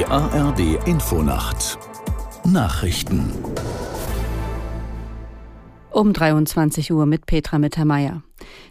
[0.00, 1.78] Die ARD Infonacht
[2.46, 3.34] Nachrichten
[5.90, 8.22] um 23 Uhr mit Petra Mittermeier.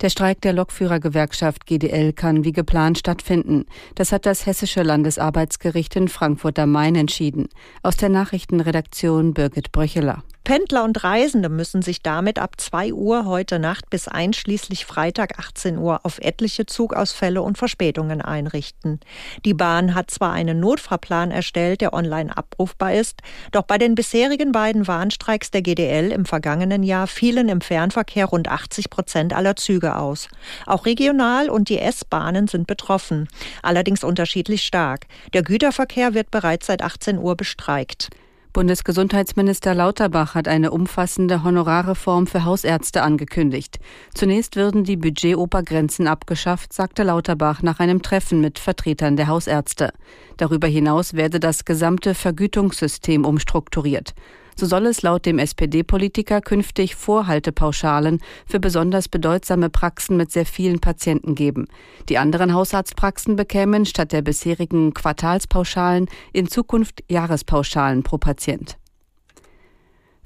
[0.00, 3.66] Der Streik der Lokführergewerkschaft GDL kann wie geplant stattfinden.
[3.94, 7.48] Das hat das Hessische Landesarbeitsgericht in Frankfurt am Main entschieden.
[7.82, 10.22] Aus der Nachrichtenredaktion Birgit Bröcheler.
[10.44, 15.78] Pendler und Reisende müssen sich damit ab 2 Uhr heute Nacht bis einschließlich Freitag 18
[15.78, 19.00] Uhr auf etliche Zugausfälle und Verspätungen einrichten.
[19.46, 23.22] Die Bahn hat zwar einen Notfahrplan erstellt, der online abrufbar ist,
[23.52, 28.48] doch bei den bisherigen beiden Warnstreiks der GDL im vergangenen Jahr fielen im Fernverkehr rund
[28.48, 30.28] 80 Prozent aller Züge aus.
[30.66, 33.28] Auch Regional- und die S-Bahnen sind betroffen,
[33.62, 35.06] allerdings unterschiedlich stark.
[35.32, 38.10] Der Güterverkehr wird bereits seit 18 Uhr bestreikt.
[38.54, 43.80] Bundesgesundheitsminister Lauterbach hat eine umfassende Honorarreform für Hausärzte angekündigt.
[44.14, 49.92] Zunächst würden die Budgetopergrenzen abgeschafft, sagte Lauterbach nach einem Treffen mit Vertretern der Hausärzte.
[50.36, 54.14] Darüber hinaus werde das gesamte Vergütungssystem umstrukturiert.
[54.56, 60.80] So soll es laut dem SPD-Politiker künftig Vorhaltepauschalen für besonders bedeutsame Praxen mit sehr vielen
[60.80, 61.66] Patienten geben.
[62.08, 68.76] Die anderen Hausarztpraxen bekämen statt der bisherigen Quartalspauschalen in Zukunft Jahrespauschalen pro Patient.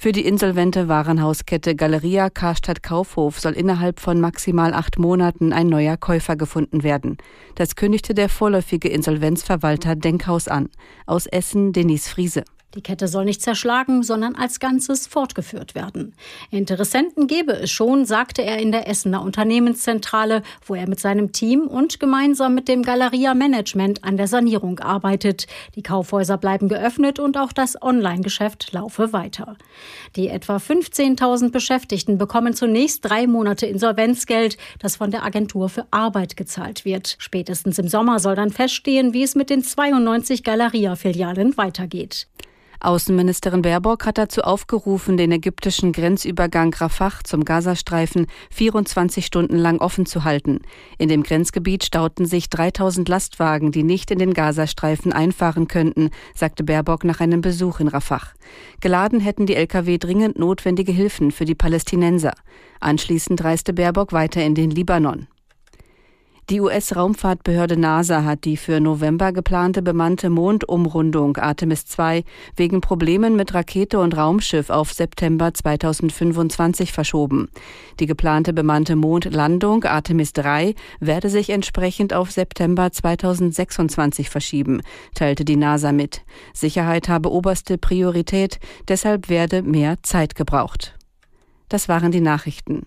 [0.00, 5.96] Für die insolvente Warenhauskette Galeria Karstadt Kaufhof soll innerhalb von maximal acht Monaten ein neuer
[5.96, 7.16] Käufer gefunden werden.
[7.56, 10.68] Das kündigte der vorläufige Insolvenzverwalter Denkhaus an.
[11.06, 12.44] Aus Essen Denise Friese.
[12.74, 16.14] Die Kette soll nicht zerschlagen, sondern als Ganzes fortgeführt werden.
[16.50, 21.62] Interessenten gebe es schon, sagte er in der Essener Unternehmenszentrale, wo er mit seinem Team
[21.62, 25.46] und gemeinsam mit dem Galeria Management an der Sanierung arbeitet.
[25.76, 29.56] Die Kaufhäuser bleiben geöffnet und auch das Online-Geschäft laufe weiter.
[30.14, 36.36] Die etwa 15.000 Beschäftigten bekommen zunächst drei Monate Insolvenzgeld, das von der Agentur für Arbeit
[36.36, 37.16] gezahlt wird.
[37.18, 42.28] Spätestens im Sommer soll dann feststehen, wie es mit den 92 Galeria-Filialen weitergeht.
[42.80, 50.06] Außenministerin Baerbock hat dazu aufgerufen, den ägyptischen Grenzübergang Rafah zum Gazastreifen 24 Stunden lang offen
[50.06, 50.60] zu halten.
[50.96, 56.62] In dem Grenzgebiet stauten sich 3000 Lastwagen, die nicht in den Gazastreifen einfahren könnten, sagte
[56.62, 58.22] Baerbock nach einem Besuch in Rafah.
[58.80, 62.34] Geladen hätten die Lkw dringend notwendige Hilfen für die Palästinenser.
[62.80, 65.26] Anschließend reiste Baerbock weiter in den Libanon.
[66.50, 72.24] Die US-Raumfahrtbehörde NASA hat die für November geplante bemannte Mondumrundung Artemis 2
[72.56, 77.50] wegen Problemen mit Rakete und Raumschiff auf September 2025 verschoben.
[78.00, 84.80] Die geplante bemannte Mondlandung Artemis 3 werde sich entsprechend auf September 2026 verschieben,
[85.14, 86.22] teilte die NASA mit.
[86.54, 90.94] Sicherheit habe oberste Priorität, deshalb werde mehr Zeit gebraucht.
[91.68, 92.86] Das waren die Nachrichten.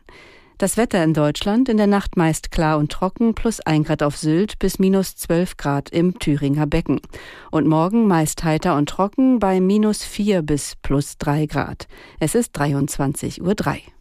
[0.62, 4.16] Das Wetter in Deutschland in der Nacht meist klar und trocken, plus ein Grad auf
[4.16, 7.02] Sylt bis minus 12 Grad im Thüringer Becken.
[7.50, 11.88] Und morgen meist heiter und trocken bei minus 4 bis plus 3 Grad.
[12.20, 14.01] Es ist 23.03 Uhr.